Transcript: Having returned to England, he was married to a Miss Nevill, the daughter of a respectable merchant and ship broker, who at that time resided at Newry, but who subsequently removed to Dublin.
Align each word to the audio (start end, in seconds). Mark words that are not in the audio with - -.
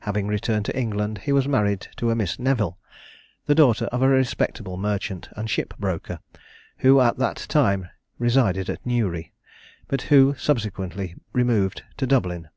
Having 0.00 0.26
returned 0.26 0.66
to 0.66 0.78
England, 0.78 1.20
he 1.24 1.32
was 1.32 1.48
married 1.48 1.88
to 1.96 2.10
a 2.10 2.14
Miss 2.14 2.38
Nevill, 2.38 2.76
the 3.46 3.54
daughter 3.54 3.86
of 3.86 4.02
a 4.02 4.08
respectable 4.10 4.76
merchant 4.76 5.30
and 5.34 5.48
ship 5.48 5.72
broker, 5.78 6.20
who 6.80 7.00
at 7.00 7.16
that 7.16 7.46
time 7.48 7.88
resided 8.18 8.68
at 8.68 8.84
Newry, 8.84 9.32
but 9.88 10.02
who 10.12 10.34
subsequently 10.36 11.14
removed 11.32 11.84
to 11.96 12.06
Dublin. 12.06 12.50